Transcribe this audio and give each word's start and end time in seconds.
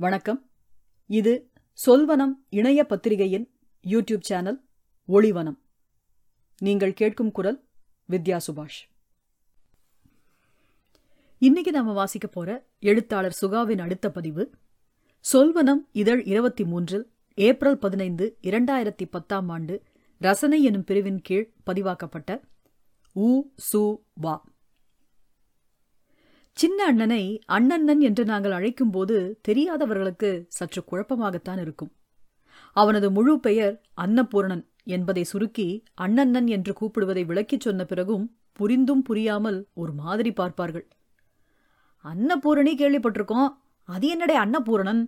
வணக்கம். 0.00 0.50
இது 1.06 1.50
சொல்வனம் 1.86 2.32
இணைய 2.48 2.86
பத்திரிகையின் 2.86 3.50
யூடியூப் 3.84 4.20
சேனல் 4.20 4.64
ஒளிவனம். 5.08 5.58
நீங்கள் 6.58 6.92
கேட்கும் 6.92 7.30
குரல் 7.30 7.64
வித்யா 8.08 8.40
சுபாஷ். 8.46 8.78
இன்னைக்கு 11.38 11.70
நாம 11.70 11.92
வாசிக்க 11.92 12.26
போற 12.26 12.66
எழுத்தாளர் 12.80 13.36
சுகாவின் 13.40 13.80
அடுத்த 13.80 14.10
பதிவு 14.10 14.50
சொல்வனம் 15.32 15.82
இதழ் 15.92 16.22
இருபத்தி 16.22 16.64
மூன்றில் 16.64 17.12
ஏப்ரல் 17.34 17.78
பதினைந்து 17.78 18.36
இரண்டாயிரத்தி 18.42 19.06
பத்தாம் 19.10 19.48
ஆண்டு 19.48 19.82
ரசனை 20.18 20.62
எனும் 20.62 20.84
பிரிவின் 20.84 21.20
கீழ் 21.22 21.52
பதிவாக்கப்பட்ட 21.66 22.40
ஊ 23.16 23.42
சு 23.72 23.96
வா. 24.14 24.44
சின்ன 26.60 26.84
அண்ணனை 26.84 27.40
அண்ணண்ணன் 27.48 27.98
என்று 27.98 28.24
நாங்கள் 28.24 28.52
அழைக்கும்போது 28.52 29.16
தெரியாதவர்களுக்கு 29.48 30.44
சற்று 30.48 30.84
குழப்பமாகத்தான் 30.90 31.60
இருக்கும். 31.60 31.92
அவனது 32.72 33.10
முழு 33.10 33.40
பெயர் 33.40 33.74
அன்னபூரணன் 33.96 34.64
என்பதை 34.84 35.24
சுருக்கி 35.24 35.84
அண்ணண்ணன் 36.00 36.46
என்று 36.46 36.72
கூப்பிடுவதை 36.80 37.24
விளக்கிச் 37.26 37.60
சொன்ன 37.60 37.84
பிறகும் 37.84 38.24
புரிந்தும் 38.52 39.02
புரியாமல் 39.02 39.66
ஒரு 39.74 39.92
மாதிரி 39.92 40.32
பார்ப்பார்கள். 40.32 40.86
அன்னபூரணி 42.04 42.74
கேள்விப்பட்டிருக்கோம். 42.80 43.48
அது 43.88 44.08
என்னடே 44.16 44.36
அன்னபூரணன்? 44.38 45.02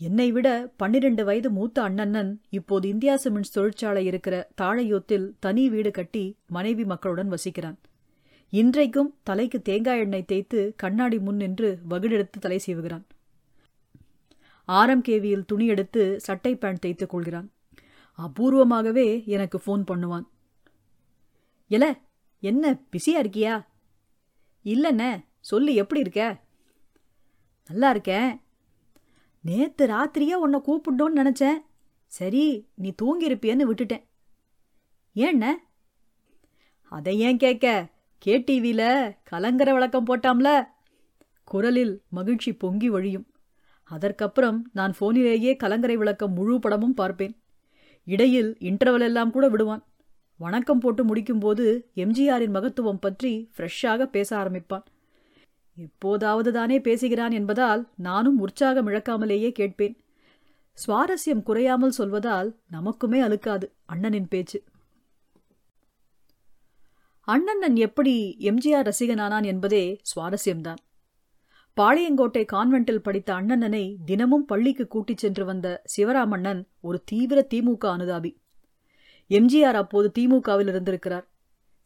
என்னை 0.00 0.32
விட 0.32 0.48
பன்னிரண்டு 0.76 1.24
வயது 1.24 1.50
மூத்த 1.50 1.82
அண்ணண்ணன் 1.88 2.32
இப்போது 2.50 2.88
இந்தியா 2.88 3.16
சிமெண்ட்ஸ் 3.24 3.52
தொழிற்சாலை 3.52 4.04
இருக்கிற 4.04 4.48
தாழையூத்தில் 4.60 5.26
தனி 5.38 5.68
வீடு 5.68 5.90
கட்டி 5.90 6.24
மனைவி 6.46 6.84
மக்களுடன் 6.84 7.32
வசிக்கிறான். 7.32 7.78
இன்றைக்கும் 8.50 9.14
தலைக்கு 9.22 9.62
தேங்காய் 9.62 9.98
எண்ணெய் 9.98 10.24
தேய்த்து 10.24 10.74
கண்ணாடி 10.76 11.18
முன் 11.18 11.36
நின்று 11.36 11.78
வகுடெடுத்து 11.90 12.38
தலை 12.40 12.60
சீவுகிறான். 12.66 13.02
ஆர்எம்கேவியில் 14.68 15.44
துணி 15.44 15.66
எடுத்து 15.66 16.20
சட்டை 16.20 16.56
பேண்ட் 16.56 16.80
தேய்த்துக் 16.80 17.10
கொள்கிறான். 17.10 17.52
அபூர்வமாகவே 18.18 19.24
எனக்கு 19.24 19.60
ஃபோன் 19.66 19.84
பண்ணுவான். 19.90 20.26
எல 21.68 22.00
என்ன 22.40 22.72
பிஸியா 22.72 23.14
இருக்கியா? 23.14 23.66
இல்லைண்ணே 24.64 25.24
சொல்லு 25.40 25.74
எப்படி 25.74 26.00
இருக்க? 26.00 26.40
நல்லா 27.68 27.90
இருக்கேன். 27.90 28.40
நேத்து 29.40 29.86
ராத்திரியே 29.86 30.32
உன்னை 30.32 30.60
கூப்பிட்டோன்னு 30.66 31.16
நினைச்சேன். 31.16 31.58
சரி 32.06 32.68
நீ 32.74 32.94
தூங்கியிருப்பியன்னு 33.02 33.70
விட்டுட்டேன். 33.72 34.04
ஏண்ண? 35.14 35.46
அதை 36.82 37.18
ஏன் 37.18 37.36
கேட்க? 37.36 37.94
கேடிவியில 38.26 38.82
கலங்கர 39.30 39.72
விளக்கம் 39.72 40.06
போட்டாம்ல. 40.06 40.48
குரலில் 41.44 42.02
மகிழ்ச்சி 42.08 42.52
பொங்கி 42.52 42.88
வழியும் 42.88 43.26
அதற்கப்புறம் 43.90 44.58
நான் 44.72 44.94
போனிலேயே 45.00 45.56
கலங்கரை 45.56 45.96
விளக்கம் 45.96 46.32
முழு 46.32 46.58
படமும் 46.58 46.94
பார்ப்பேன். 46.94 47.34
இடையில் 48.04 48.56
இன்டர்வல் 48.60 49.00
எல்லாம் 49.00 49.30
கூட 49.30 49.48
விடுவான். 49.48 49.84
வணக்கம் 50.36 50.78
போட்டு 50.78 51.02
முடிக்கும்போது 51.04 51.66
எம்ஜிஆரின் 51.94 52.54
மகத்துவம் 52.56 53.00
பற்றி 53.00 53.50
ஃப்ரெஷ்ஷாக 53.56 54.02
பேச 54.04 54.36
ஆரம்பிப்பான். 54.36 54.84
எப்போதாவது 55.76 56.52
தானே 56.52 56.80
பேசுகிறான் 56.80 57.30
என்பதால் 57.30 57.88
நானும் 57.96 58.38
உற்சாகம் 58.38 58.86
இழக்காமலேயே 58.86 59.50
கேட்பேன். 59.50 59.96
சுவாரஸ்யம் 60.78 61.42
குறையாமல் 61.42 61.98
சொல்வதால் 61.98 62.50
நமக்குமே 62.72 63.20
அழுக்காது 63.20 63.68
அண்ணனின் 63.92 64.28
பேச்சு. 64.28 64.58
அண்ணண்ணன் 67.28 67.76
எப்படி 67.76 68.36
எம்ஜிஆர் 68.38 68.90
ரசிகனானான் 68.90 69.44
என்பதே 69.44 70.00
சுவாரஸ்யம்தான். 70.10 70.76
பாளையங்கோட்டை 71.76 72.44
கான்வென்ட்டில் 72.52 73.02
படித்த 73.02 73.34
அண்ணனனை 73.34 73.96
தினமும் 74.04 74.44
பள்ளிக்கு 74.44 74.86
கூட்டிச் 74.86 75.18
சென்று 75.18 75.44
வந்த 75.44 75.82
சிவராமண்ணன் 75.96 76.68
ஒரு 76.80 77.02
தீவிர 77.04 77.46
திமுக 77.54 77.84
அனுதாபி. 77.96 78.32
எம்ஜிஆர் 79.30 79.74
அப்போது 79.74 80.12
திமுகவில் 80.18 80.68
இருந்திருக்கிறார். 80.68 81.26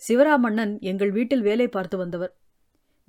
சிவராமண்ணன் 0.09 0.81
எங்கள் 0.81 1.11
வீட்டில் 1.11 1.43
வேலை 1.43 1.69
பார்த்து 1.69 1.97
வந்தவர். 1.97 2.37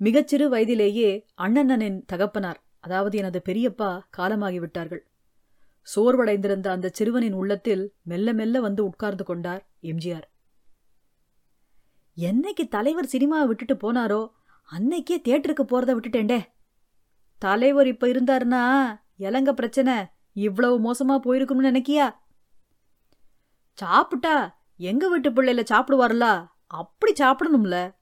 மிகச்சிறு 0.00 0.48
வயதிலேயே 0.48 1.26
அண்ணண்ணனின் 1.40 2.02
தகப்பனார் 2.06 2.60
அதாவது 2.80 3.18
எனது 3.18 3.42
பெரியப்பா 3.48 4.00
காலமாகிவிட்டார்கள். 4.16 5.02
சோர்வடைந்திருந்த 5.96 6.66
அந்த 6.66 6.90
சிறுவனின் 6.92 7.32
உள்ளத்தில் 7.32 7.94
மெல்ல 8.02 8.32
மெல்ல 8.32 8.60
வந்து 8.60 8.84
உட்கார்ந்து 8.84 9.24
கொண்டார் 9.24 9.68
எம்ஜிஆர். 9.82 10.26
என்னைக்கு 12.16 12.68
தலைவர் 12.68 13.08
சினிமாவை 13.12 13.46
விட்டுட்டு 13.46 13.74
போனாரோ 13.74 14.30
அன்னைக்கே 14.70 15.20
தியேட்டருக்கு 15.24 15.62
போறத 15.62 15.98
விட்டுட்டேன்டே. 15.98 16.40
தலைவர் 17.38 17.86
இப்ப 17.86 18.06
இருந்தாருன்னா 18.06 18.62
இலங்க 19.16 19.52
பிரச்சனை 19.52 20.04
இவ்வளவு 20.32 20.76
மோசமா 20.80 21.20
போயிருக்கும்னு 21.20 21.70
நினைக்கியா? 21.70 22.14
சாப்பிட்டா 23.72 24.62
எங்க 24.76 25.08
வீட்டு 25.08 25.30
பிள்ளைல 25.30 25.64
சாப்பிடுவார்ல? 25.70 26.46
அப்படி 26.66 27.12
சாப்பிடணும்ல. 27.12 27.94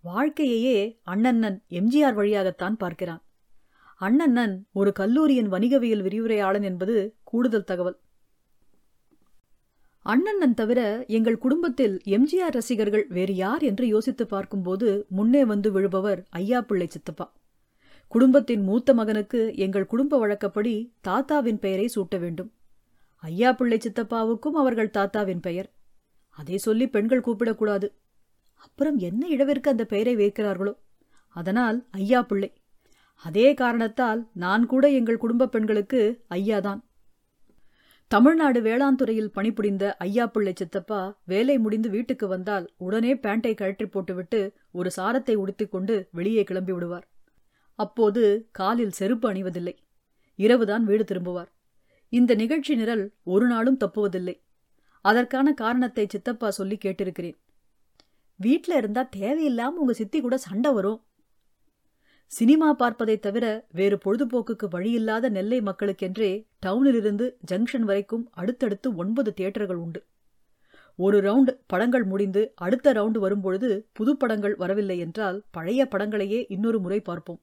வாழ்க்கையையே 0.00 1.00
அண்ணன்னன் 1.06 1.58
எம்ஜிஆர் 1.68 2.14
வழியாகத்தான் 2.14 2.76
பார்க்கிறான். 2.76 3.24
அண்ணன்னன் 4.00 4.62
ஒரு 4.72 4.92
கல்லூரியின் 4.92 5.48
வணிகவியல் 5.48 6.02
விரிவுரையாளன் 6.02 6.62
என்பது 6.62 7.16
கூடுதல் 7.22 7.64
தகவல். 7.64 8.00
அண்ணண்ணன் 10.06 10.54
தவிர 10.54 11.04
எங்கள் 11.08 11.38
குடும்பத்தில் 11.38 12.00
எம்ஜிஆர் 12.04 12.50
ரசிகர்கள் 12.50 13.06
வேறு 13.08 13.34
யார் 13.34 13.62
என்று 13.62 13.86
யோசித்து 13.86 14.26
பார்க்கும்போது 14.26 15.06
முன்னே 15.08 15.44
வந்து 15.44 15.80
விழுபவர் 15.80 16.24
ஐயா 16.30 16.60
பிள்ளை 16.60 16.86
சித்தப்பா. 16.86 17.32
குடும்பத்தின் 18.08 18.62
மூத்த 18.62 18.94
மகனுக்கு 18.94 19.56
எங்கள் 19.56 19.86
குடும்ப 19.86 20.18
வழக்கப்படி 20.18 20.92
தாத்தாவின் 21.00 21.58
பெயரை 21.58 21.88
சூட்ட 21.94 22.18
வேண்டும். 22.18 22.52
ஐயா 23.16 23.52
பிள்ளை 23.52 23.78
சித்தப்பாவுக்கும் 23.78 24.56
அவர்கள் 24.56 24.90
தாத்தாவின் 24.90 25.40
பெயர். 25.40 25.72
அதை 26.30 26.58
சொல்லி 26.58 26.88
பெண்கள் 26.88 27.20
கூப்பிடக்கூடாது. 27.20 27.88
அப்புறம் 28.56 28.96
என்ன 28.98 29.26
இடவிற்கு 29.28 29.70
அந்த 29.70 29.84
பெயரை 29.84 30.16
வைக்கிறார்களோ? 30.16 30.76
அதனால் 31.28 31.86
ஐயா 31.90 32.22
பிள்ளை 32.22 32.52
அதே 33.14 33.54
காரணத்தால் 33.54 34.28
நான் 34.32 34.66
கூட 34.66 34.90
எங்கள் 34.90 35.16
குடும்ப 35.16 35.48
பெண்களுக்கு 35.48 36.24
ஐயாதான். 36.30 36.80
தமிழ்நாடு 38.08 38.62
வேளாண் 38.62 38.96
துறையில் 38.96 39.30
பணிபுரிந்த 39.30 39.96
ஐயா 39.96 40.26
பிள்ளை 40.26 40.52
சித்தப்பா 40.56 41.18
வேலை 41.24 41.58
முடிந்து 41.58 41.90
வீட்டுக்கு 41.90 42.26
வந்தால் 42.28 42.66
உடனே 42.76 43.16
பேண்டை 43.16 43.54
கழற்றி 43.54 43.86
போட்டுவிட்டு 43.86 44.52
ஒரு 44.72 44.90
சாரத்தை 44.96 45.34
உடுத்திக்கொண்டு 45.36 46.08
வெளியே 46.10 46.42
கிளம்பி 46.42 46.72
விடுவார். 46.72 47.06
அப்போது 47.74 48.22
காலில் 48.52 48.90
செருப்பு 48.90 49.32
அணிவதில்லை. 49.32 49.74
இரவுதான் 50.36 50.84
வீடு 50.84 51.04
திரும்புவார். 51.04 51.50
இந்த 52.08 52.34
நிகழ்ச்சி 52.34 52.74
நிரல் 52.74 53.04
ஒரு 53.24 53.46
நாளும் 53.46 53.78
தப்புவதில்லை. 53.84 54.36
அதற்கான 55.00 55.52
காரணத்தை 55.52 56.06
சித்தப்பா 56.08 56.50
சொல்லி 56.50 56.78
கேட்டிருக்கிறேன். 56.84 57.36
வீட்ல 58.36 58.76
இருந்தா 58.76 59.08
தேவையில்லாம 59.16 59.80
உங்க 59.82 59.92
சித்தி 59.92 60.20
கூட 60.20 60.36
சண்டை 60.36 60.72
வரும். 60.72 61.02
சினிமா 62.26 62.76
பார்ப்பதைத் 62.78 63.18
தவிர 63.18 63.66
வேறு 63.72 63.98
பொழுதுபோக்குக்கு 64.04 64.68
வழியில்லாத 64.70 65.28
நெல்லை 65.28 65.60
மக்களுக்கென்றே 65.60 66.46
டவுனிலிருந்து 66.66 67.34
ஜங்ஷன் 67.50 67.80
வரைக்கும் 67.80 68.28
அடுத்தடுத்து 68.32 68.94
ஒன்பது 68.94 69.34
தியேட்டர்கள் 69.34 69.76
உண்டு. 69.76 70.04
ஒரு 70.96 71.20
ரவுண்ட் 71.20 71.58
படங்கள் 71.66 72.04
முடிந்து 72.04 72.52
அடுத்த 72.56 72.92
ரவுண்டு 72.92 73.18
வரும்பொழுது 73.18 73.86
புது 73.92 74.16
படங்கள் 74.16 74.54
வரவில்லை 74.54 74.98
என்றால் 74.98 75.42
பழைய 75.50 75.88
படங்களையே 75.90 76.44
இன்னொரு 76.48 76.80
முறை 76.80 77.00
பார்ப்போம். 77.00 77.40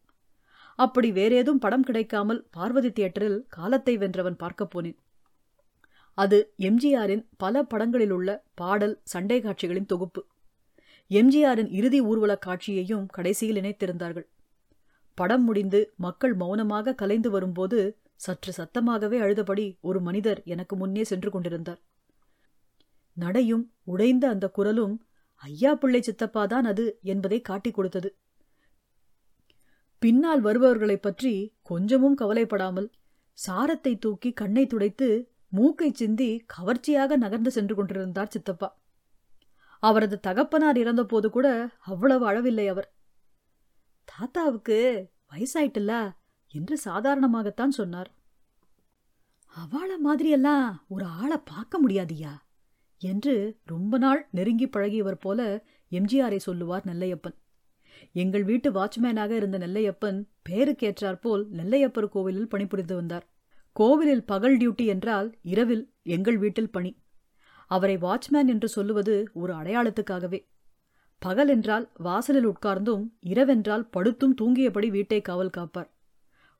அப்படி 0.75 1.11
வேறேதும் 1.11 1.59
படம் 1.59 1.83
கிடைக்காமல் 1.83 2.47
பார்வதி 2.51 2.91
தியேட்டரில் 2.91 3.45
காலத்தை 3.49 3.97
வென்றவன் 3.97 4.35
பார்க்கப் 4.35 4.79
போனேன். 4.79 4.97
அது 6.13 6.53
எம்ஜிஆரின் 6.59 7.25
பல 7.37 7.63
படங்களில் 7.63 8.11
உள்ள 8.11 8.43
பாடல் 8.53 8.99
சண்டை 9.03 9.41
காட்சிகளின் 9.41 9.85
தொகுப்பு. 9.85 10.25
எம்ஜிஆரின் 11.09 11.71
இறுதி 11.71 12.01
ஊர்வலக் 12.01 12.41
காட்சியையும் 12.41 13.05
கடைசியில் 13.05 13.55
இணைத்திருந்தார்கள். 13.55 14.31
படம் 15.13 15.43
முடிந்து 15.43 15.93
மக்கள் 15.95 16.33
மௌனமாக 16.33 16.93
கலைந்து 16.93 17.31
வரும்போது 17.31 17.97
சற்று 18.15 18.53
சத்தமாகவே 18.57 19.19
அழுதபடி 19.19 19.79
ஒரு 19.81 20.01
மனிதர் 20.01 20.41
எனக்கு 20.45 20.75
முன்னே 20.75 21.03
சென்று 21.03 21.29
கொண்டிருந்தார். 21.29 21.81
நடையும் 23.13 23.73
உடைந்த 23.83 24.29
அந்த 24.29 24.49
குரலும் 24.49 25.05
ஐயா 25.35 25.75
பிள்ளை 25.75 26.03
சித்தப்பாதான் 26.05 26.61
அது 26.61 26.99
என்பதை 27.01 27.41
காட்டிக் 27.41 27.73
கொடுத்தது. 27.73 28.15
பின்னால் 29.99 30.43
வருபவர்களைப் 30.43 31.01
பற்றி 31.01 31.55
கொஞ்சமும் 31.63 32.15
கவலைப்படாமல் 32.15 32.91
சாரத்தை 33.47 33.97
தூக்கி 33.97 34.33
கண்ணை 34.33 34.67
துடைத்து 34.67 35.31
மூக்கை 35.49 35.91
சிந்தி 35.91 36.43
கவர்ச்சியாக 36.47 37.17
நகர்ந்து 37.17 37.51
சென்று 37.51 37.75
கொண்டிருந்தார் 37.75 38.29
சித்தப்பா. 38.29 38.81
அவரது 39.79 40.19
தகப்பனார் 40.19 40.77
இறந்தபோது 40.77 41.29
கூட 41.29 41.69
அவ்வளவு 41.79 42.31
அளவில்லை 42.31 42.67
அவர். 42.67 42.92
தாத்தாவுக்கு 44.17 45.09
வயசாயிட்டுல 45.31 46.11
என்று 46.51 46.79
சாதாரணமாகத்தான் 46.85 47.67
சொன்னார். 47.67 48.11
அவள 49.55 49.91
மாதிரியெல்லாம் 50.05 50.75
ஒரு 50.87 51.05
ஆளை 51.05 51.37
பார்க்க 51.45 51.81
முடியாதியா? 51.87 52.31
என்று 52.99 53.57
ரொம்ப 53.65 53.97
நாள் 53.97 54.27
நெருங்கி 54.31 54.67
பழகியவர் 54.67 55.19
போல 55.19 55.65
எம்ஜிஆரை 55.91 56.37
சொல்லுவார் 56.37 56.83
நெல்லையப்பன். 56.85 57.35
எங்கள் 58.11 58.43
வீட்டு 58.43 58.71
வாட்ச்மேனாக 58.71 59.29
இருந்த 59.29 59.57
நெல்லையப்பன் 59.57 60.23
பேருக்கேற்றாற்போல் 60.49 61.45
நெல்லையப்பர் 61.51 62.09
கோவிலில் 62.09 62.47
பணிபுரிந்து 62.47 62.95
வந்தார். 62.95 63.29
கோவிலில் 63.73 64.25
பகல் 64.25 64.57
டியூட்டி 64.57 64.85
என்றால் 64.85 65.37
இரவில் 65.41 65.93
எங்கள் 66.03 66.37
வீட்டில் 66.37 66.71
பணி. 66.71 67.01
அவரை 67.67 67.97
வாட்ச்மேன் 67.97 68.47
என்று 68.47 68.67
சொல்லுவது 68.67 69.29
ஒரு 69.33 69.53
அடையாளத்துக்காகவே. 69.53 70.45
பகலென்றால் 71.25 71.87
வாசலில் 71.97 72.47
உட்கார்ந்தும் 72.47 73.03
இரவென்றால் 73.25 73.87
படுத்தும் 73.91 74.35
தூங்கியபடி 74.41 74.87
வீட்டை 74.87 75.21
காவல் 75.21 75.49
காப்பார். 75.49 75.89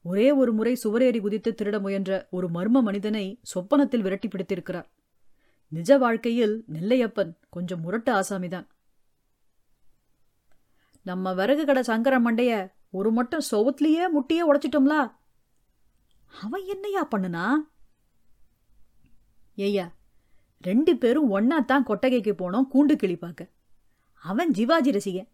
ஒரே 0.06 0.32
ஒரு 0.32 0.54
முறை 0.54 0.78
சுவரேறி 0.84 1.20
குதித்து 1.22 1.52
திருட 1.52 1.80
முயன்ற 1.80 2.28
ஒரு 2.32 2.48
மர்ம 2.48 2.82
மனிதனை 2.82 3.40
சொப்பனத்தில் 3.42 4.02
விரட்டி 4.02 4.28
பிடித்திருக்கிறார். 4.28 4.88
நிஜ 5.68 5.98
வாழ்க்கையில் 5.98 6.64
நெல்லையப்பன் 6.74 7.32
கொஞ்சம் 7.50 7.82
முரட்டு 7.82 8.12
ஆசாமிதான். 8.14 8.68
நம்ம 11.02 11.34
விறகு 11.34 11.66
கடை 11.66 11.84
சங்கர 11.84 12.20
மண்டைய 12.20 12.72
ஒரு 12.90 13.12
மட்டும் 13.12 13.48
சொவத்திலேயே 13.52 14.04
முட்டியே 14.16 14.44
உடைச்சிட்டோம்லா? 14.52 15.02
அவன் 16.42 16.66
என்னையா 16.66 17.08
பண்ணுனா? 17.08 17.46
ஏய்யா 19.58 19.88
ரெண்டு 20.62 20.98
பேரும் 20.98 21.32
ஒன்னாத்தான் 21.38 21.84
கொட்டகைக்கு 21.84 22.34
போனோம் 22.34 22.70
கூண்டு 22.74 22.96
கிளி 22.96 23.16
பார்க்க. 23.16 23.52
அவன் 24.24 24.52
ஜிவாஜி 24.52 24.92
ரசிகன். 24.98 25.30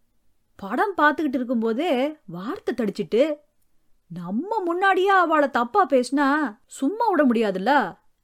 படம் 0.56 0.94
பார்த்துக்கிட்டு 0.98 1.38
இருக்கும்போதே 1.40 1.92
வார்த்தை 2.26 2.74
தடிச்சிட்டு 2.76 3.24
நம்ம 4.12 4.60
முன்னாடியே 4.64 5.08
அவளை 5.08 5.50
தப்பா 5.50 5.82
பேசினா 5.88 6.28
சும்மா 6.66 7.06
விட 7.10 7.24
முடியாதுல்ல? 7.26 7.72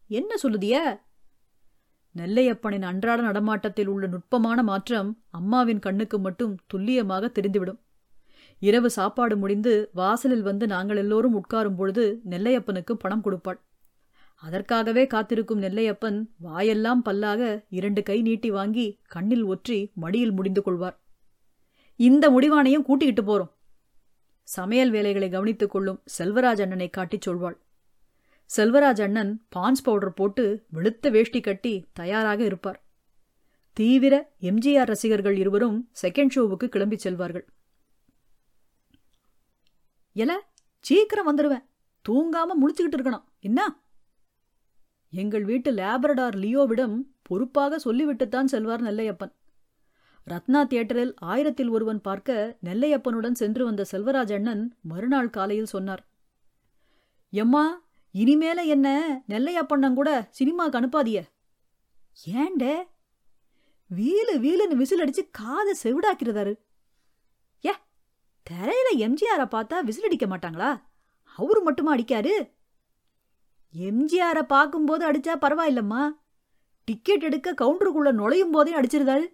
என்ன 0.07 0.35
சொல்லுதிய? 0.43 0.75
நெல்லையப்பனின் 2.15 2.81
அன்றாட 2.81 3.21
நடமாட்டத்தில் 3.21 3.87
உள்ள 3.87 4.07
நுட்பமான 4.07 4.63
மாற்றம் 4.63 5.09
அம்மாவின் 5.29 5.79
கண்ணுக்கு 5.79 6.19
மட்டும் 6.19 6.53
துல்லியமாக 6.67 7.31
தெரிந்துவிடும். 7.35 7.79
இரவு 8.61 8.89
சாப்பாடு 8.89 9.37
முடிந்து 9.37 9.89
வாசலில் 9.93 10.41
வந்து 10.41 10.67
நாங்கள் 10.67 10.97
எல்லோரும் 10.97 11.35
உட்காரும் 11.35 11.75
பொழுது 11.75 12.21
நெல்லையப்பனுக்கு 12.29 12.93
பணம் 12.93 13.23
கொடுப்பாள். 13.23 13.59
அதற்காகவே 14.45 15.07
காத்திருக்கும் 15.07 15.61
நெல்லையப்பன் 15.61 16.25
வாயெல்லாம் 16.37 17.01
பல்லாக 17.05 17.65
இரண்டு 17.69 18.03
கை 18.03 18.21
நீட்டி 18.21 18.51
வாங்கி 18.51 18.99
கண்ணில் 19.07 19.45
ஒற்றி 19.45 19.93
மடியில் 19.93 20.31
முடிந்து 20.31 20.61
கொள்வார். 20.61 21.01
இந்த 21.95 22.29
முடிவானையும் 22.29 22.81
கூட்டிக்கிட்டு 22.81 23.23
போறோம். 23.29 23.51
சமையல் 24.43 24.89
வேலைகளை 24.89 25.29
கவனித்துக் 25.29 25.69
கொள்ளும் 25.69 26.03
செல்வராஜ் 26.17 26.61
அண்ணனை 26.61 26.89
காட்டிச் 26.89 27.29
சொல்வாள். 27.29 27.57
செல்வராஜ் 28.57 29.01
அண்ணன் 29.01 29.45
பான்ஸ் 29.49 29.83
பவுடர் 29.83 30.13
போட்டு 30.13 30.65
வெளுத்த 30.73 31.11
வேஷ்டி 31.11 31.41
கட்டி 31.41 31.85
தயாராக 31.93 32.43
இருப்பார். 32.43 32.83
தீவிர 33.73 34.33
எம்ஜிஆர் 34.41 34.85
ரசிகர்கள் 34.85 35.37
இருவரும் 35.37 35.89
செகண்ட் 36.01 36.33
ஷோவுக்கு 36.35 36.69
கிளம்பிச் 36.75 37.05
செல்வார்கள். 37.07 37.45
எல 40.13 40.47
சீக்கிரம் 40.79 41.29
வந்துடுவேன் 41.29 41.65
தூங்காம 42.09 42.51
முழிச்சுக்கிட்டு 42.61 42.95
இருக்கணும். 42.95 43.23
என்ன? 43.39 43.79
எங்கள் 45.15 45.43
வீட்டு 45.43 45.71
லேபரடார் 45.71 46.35
லியோவிடம் 46.35 46.95
பொறுப்பாக 47.21 47.79
சொல்லிவிட்டுத்தான் 47.85 48.47
செல்வார் 48.47 48.83
நெல்லையப்பன். 48.83 49.31
ரத்னா 50.23 50.63
தியேட்டரில் 50.63 51.13
ஆயிரத்தில் 51.15 51.69
ஒருவன் 51.69 52.01
பார்க்க 52.01 52.57
நெல்லையப்பனுடன் 52.65 53.31
சென்று 53.31 53.63
வந்த 53.65 53.85
செல்வராஜ் 53.91 54.33
அண்ணன் 54.33 54.75
மறுநாள் 54.81 55.29
காலையில் 55.29 55.65
சொன்னார். 55.65 56.07
எம்மா 57.29 57.81
இனிமேல 58.13 58.65
என்ன? 58.65 58.87
நெல்லையப்பண்ணன் 59.27 59.93
கூட 59.93 60.29
சினிமாக்கு 60.39 60.77
அனுப்பாதிய. 60.81 61.21
ஏண்டே? 62.25 62.75
வீலு 63.95 64.35
வீலுன்னு 64.35 64.75
விசில் 64.75 65.03
அடிச்சு 65.03 65.27
காதை 65.31 65.73
செவிடாக்கிறதாரு. 65.83 66.53
ஏ 67.65 67.73
திரையில 68.49 68.89
எம்ஜிஆரை 68.97 69.45
பார்த்தா 69.45 69.83
விசில் 69.83 70.03
அடிக்க 70.03 70.25
மாட்டாங்களா? 70.25 70.81
அவரு 71.35 71.61
மட்டுமா 71.61 71.95
அடிக்காரு? 71.95 72.53
எம்ஜிஆரை 73.75 74.41
பார்க்கும்போது 74.41 75.11
அடிச்சா 75.11 75.33
பரவாயில்லம்மா. 75.41 76.09
டிக்கெட் 76.83 77.23
எடுக்க 77.23 77.53
கவுண்டருக்குள்ள 77.53 78.11
நுழையும் 78.11 78.51
போதே 78.51 78.79
அடிச்சிருந்தாரு. 78.79 79.25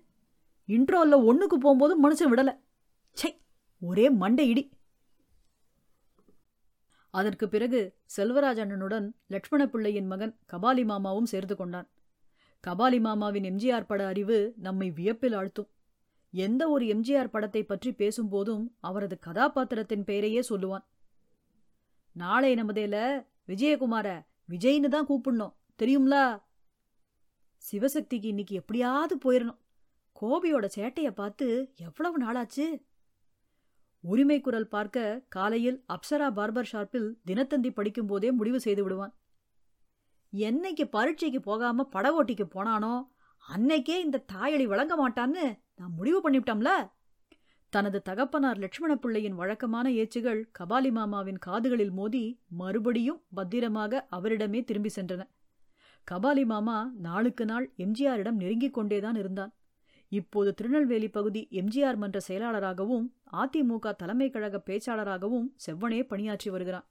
இன்ட்ரோல்ல 0.68 1.26
ஒன்றுக்கு 1.26 1.58
போகும்போது 1.58 1.94
மனுஷன் 2.04 2.32
விடல. 2.32 2.60
சை 3.12 3.42
ஒரே 3.80 4.10
மண்டை 4.10 4.50
இடி. 4.50 4.72
அதற்கு 7.10 7.50
பிறகு 7.50 7.98
செல்வராஜ் 8.18 8.60
அண்ணனுடன் 8.60 9.16
லட்சுமண 9.28 9.66
பிள்ளையின் 9.66 10.08
மகன் 10.08 10.40
கபாலி 10.54 10.86
மாமாவும் 10.86 11.26
சேர்ந்து 11.26 11.56
கொண்டான். 11.56 11.90
கபாலி 12.68 13.00
மாமாவின் 13.00 13.44
எம்ஜிஆர் 13.44 13.86
பட 13.86 14.08
அறிவு 14.08 14.54
நம்மை 14.58 14.90
வியப்பில் 14.90 15.34
ஆழ்த்தும். 15.34 15.70
எந்த 16.32 16.70
ஒரு 16.70 16.86
எம்ஜிஆர் 16.86 17.28
படத்தை 17.28 17.64
பற்றி 17.64 17.92
பேசும்போதும் 17.92 18.68
அவரது 18.80 19.20
கதாபாத்திரத்தின் 19.20 20.04
பெயரையே 20.04 20.44
சொல்லுவான். 20.50 20.84
நாளை 22.12 22.56
நமதேல 22.56 23.26
விஜயகுமார 23.48 24.30
விஜய்னு 24.52 24.88
தான் 24.88 25.08
கூப்பிடணும். 25.08 25.56
தெரியும்ல? 25.82 26.16
சிவசக்திக்கு 27.64 28.28
இன்னைக்கு 28.34 28.56
எப்படியாவது 28.56 29.16
போயிடணும் 29.26 29.60
கோபியோட 30.22 30.66
சேட்டையை 30.76 31.12
பார்த்து 31.12 31.48
எவ்வளவு 31.88 32.18
நாளாச்சு? 32.24 32.66
உரிமை 34.04 34.38
குரல் 34.42 34.68
பார்க்க 34.68 35.26
காலையில் 35.30 35.78
அப்சரா 35.94 36.28
பார்பர் 36.38 36.70
ஷாப்பில் 36.72 37.08
தினத்தந்தி 37.28 37.70
படிக்கும்போதே 37.76 38.30
முடிவு 38.32 38.60
செய்து 38.60 38.84
விடுவான். 38.84 39.14
என்னைக்கு 40.34 40.86
பரீட்சைக்கு 40.96 41.40
போகாம 41.40 41.86
பட 41.96 42.08
ஓட்டிக்கு 42.18 42.46
போனானோ 42.56 42.94
அன்னைக்கே 43.46 43.96
இந்த 44.06 44.24
தாயளி 44.34 44.66
வழங்க 44.66 44.94
மாட்டான்னு 45.02 45.44
நான் 45.76 45.96
முடிவு 45.98 46.20
பண்ணிவிட்டோம்ல? 46.26 46.72
தனது 47.74 48.02
தகப்பனார் 48.02 48.58
லட்சுமண 48.58 48.96
பிள்ளையின் 48.96 49.36
வழக்கமான 49.36 49.90
ஏச்சுகள் 49.92 50.40
கபாலி 50.60 50.92
மாமாவின் 50.92 51.40
காதுகளில் 51.46 51.94
மோதி 52.00 52.24
மறுபடியும் 52.62 53.22
பத்திரமாக 53.34 54.08
அவரிடமே 54.12 54.64
திரும்பி 54.64 54.92
சென்றன. 54.96 55.22
கபாலி 56.08 56.44
மாமா 56.46 56.78
நாளுக்கு 57.00 57.46
நாள் 57.46 57.66
எம்ஜிஆரிடம் 57.78 58.40
நெருங்கிக் 58.42 58.74
கொண்டேதான் 58.74 59.16
இருந்தான். 59.16 59.54
இப்போது 60.12 60.54
திருநெல்வேலி 60.54 61.10
பகுதி 61.10 61.48
எம்ஜிஆர் 61.52 61.96
மன்ற 61.96 62.20
செயலாளராகவும் 62.20 63.06
அதிமுக 63.42 63.96
தலைமை 63.96 64.30
கழக 64.30 64.58
பேச்சாளராகவும் 64.70 65.48
செவ்வனே 65.66 66.02
பணியாற்றி 66.08 66.50
வருகிறான். 66.50 66.86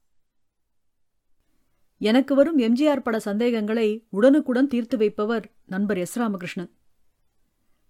எனக்கு 2.00 2.34
வரும் 2.34 2.58
எம்ஜிஆர் 2.58 3.04
பட 3.06 3.18
சந்தேகங்களை 3.18 3.88
உடனுக்குடன் 4.10 4.66
தீர்த்து 4.66 4.96
வைப்பவர் 4.96 5.46
நண்பர் 5.66 5.98
எஸ். 5.98 6.16
ராமகிருஷ்ணன். 6.18 6.70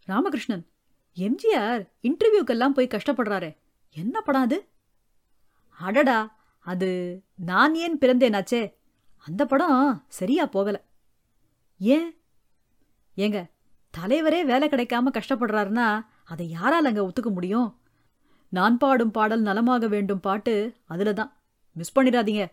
ராமகிருஷ்ணன் 0.08 0.64
எம்ஜிஆர் 1.16 1.82
இன்டர்வியூக்கெல்லாம் 2.02 2.76
போய் 2.76 2.92
கஷ்டப்படுறாரே. 2.94 3.56
என்ன 3.90 4.20
படம் 4.20 4.42
அது? 4.42 4.68
அடடா 5.80 6.38
அது 6.58 7.22
நான் 7.36 7.74
ஏன் 7.74 7.98
பிறந்தேனாச்சே. 7.98 8.74
அந்த 9.18 9.46
படம் 9.46 10.04
சரியா 10.08 10.46
போகல. 10.46 10.84
ஏன்? 11.78 12.16
ஏங்க 13.16 13.50
தலைவரே 13.98 14.44
வேலை 14.44 14.68
கிடைக்காம 14.68 15.10
கஷ்டப்படுறாருன்னா 15.12 16.04
அதை 16.24 16.48
யாரால் 16.48 16.84
அங்க 16.84 17.02
ஒத்துக்க 17.02 17.30
முடியும்? 17.30 17.80
நான் 18.48 18.78
பாடும் 18.78 19.10
பாடல் 19.10 19.40
நலமாக 19.40 19.88
வேண்டும் 19.88 20.20
பாட்டு 20.20 20.74
அதுல 20.84 21.12
தான். 21.12 21.36
மிஸ் 21.72 21.98
பண்ணிடாதீங்க. 21.98 22.46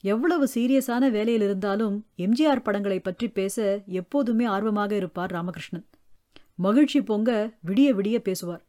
எவ்வளவு 0.00 0.48
சீரியஸான 0.54 1.10
வேலையில் 1.10 1.42
இருந்தாலும் 1.42 2.06
எம்ஜிஆர் 2.16 2.62
படங்களை 2.62 3.00
பற்றி 3.00 3.28
பேச 3.28 3.82
எப்போதுமே 3.86 4.44
ஆர்வமாக 4.44 4.94
இருப்பார் 4.96 5.30
ராமகிருஷ்ணன். 5.30 5.86
மகிழ்ச்சி 6.58 7.02
பொங்க 7.02 7.52
விடிய 7.66 7.88
விடிய 7.98 8.18
பேசுவார். 8.18 8.64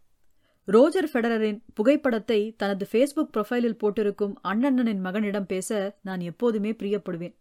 ரோஜர் 0.65 1.09
ஃபெடரரின் 1.13 1.59
புகைப்படத்தை 1.73 2.53
தனது 2.57 2.87
ஃபேஸ்புக் 2.91 3.29
ப்ரொஃபைலில் 3.37 3.77
போட்டிருக்கும் 3.77 4.39
அண்ணண்ணனின் 4.43 4.99
மகனிடம் 4.99 5.45
பேச 5.45 5.97
நான் 6.01 6.19
எப்போதுமே 6.19 6.71
பிரியப்படுவேன். 6.71 7.35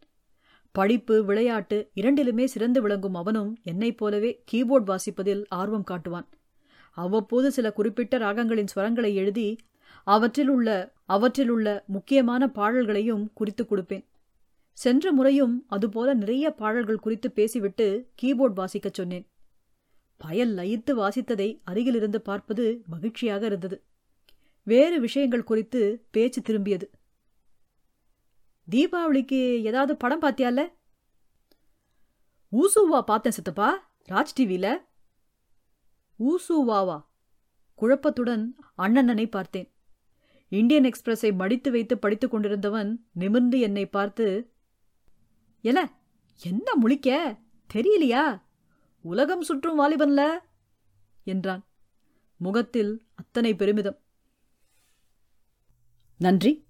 படிப்பு 0.72 1.24
விளையாட்டு 1.24 1.90
இரண்டிலுமே 1.94 2.44
சிறந்து 2.44 2.82
விளங்கும் 2.82 3.14
அவனும் 3.14 3.56
என்னைப் 3.62 3.96
போலவே 3.96 4.42
கீபோர்ட் 4.52 4.88
வாசிப்பதில் 4.90 5.44
ஆர்வம் 5.48 5.84
காட்டுவான். 5.90 6.26
அவ்வப்போது 6.90 7.52
சில 7.52 7.72
குறிப்பிட்ட 7.72 8.18
ராகங்களின் 8.18 8.72
ஸ்வரங்களை 8.76 9.14
எழுதி 9.14 9.56
அவற்றில் 10.04 10.48
உள்ள 10.48 10.92
அவற்றில் 11.04 11.48
உள்ள 11.48 11.84
முக்கியமான 11.86 12.48
பாடல்களையும் 12.48 13.30
குறித்து 13.34 13.66
கொடுப்பேன். 13.70 14.04
சென்ற 14.72 15.12
முறையும் 15.12 15.64
அதுபோல 15.68 16.14
நிறைய 16.14 16.50
பாடல்கள் 16.50 16.98
குறித்து 16.98 17.30
பேசிவிட்டு 17.30 18.08
கீபோர்ட் 18.22 18.56
வாசிக்கச் 18.56 18.94
சொன்னேன். 18.94 19.26
பயல் 20.16 20.54
லயித்து 20.54 20.90
வாசித்ததை 20.90 21.60
அருகிலிருந்து 21.64 22.20
பார்ப்பது 22.20 22.82
மகிழ்ச்சியாக 22.86 23.46
இருந்தது. 23.46 23.84
வேறு 24.62 25.00
விஷயங்கள் 25.00 25.44
குறித்து 25.44 26.06
பேச்சு 26.10 26.40
திரும்பியது. 26.40 26.90
தீபாவளிக்கு 28.70 29.60
ஏதாவது 29.62 29.96
படம் 29.96 30.22
பார்த்தியால 30.22 30.72
ஊசுவா 32.52 33.00
பார்த்தேன் 33.00 33.32
சித்தப்பா. 33.32 33.90
ராஜ் 34.12 34.34
டிவில. 34.40 34.84
ஊசுவாவா? 36.18 37.06
குழப்பத்துடன் 37.78 38.54
அண்ணனனை 38.78 39.30
பார்த்தேன். 39.30 39.70
இந்தியன் 40.48 40.84
எக்ஸ்பிரஸை 40.84 41.34
மடித்து 41.34 41.70
வைத்து 41.70 41.98
படித்துக் 41.98 42.30
கொண்டிருந்தவன் 42.30 43.06
நிமிர்ந்து 43.12 43.60
என்னை 43.60 43.86
பார்த்து 43.86 44.52
எல 45.60 45.90
என்ன 46.42 46.72
முழிக்க? 46.82 47.38
தெரியலையா? 47.74 48.45
உலகம் 49.06 49.42
சுற்றும் 49.42 49.80
வாலிபன்ல? 49.80 50.26
என்றான். 51.24 51.64
முகத்தில் 52.36 53.06
அத்தனை 53.14 53.54
பெருமிதம். 53.54 53.98
நன்றி. 56.18 56.66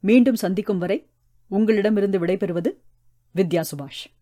மீண்டும் 0.00 0.36
சந்திக்கும் 0.36 0.78
வரை 0.78 1.10
உங்களிடமிருந்து 1.48 2.26
விடைபெறுவது 2.26 2.76
வித்யா 3.34 3.64
சுபாஷ். 3.70 4.17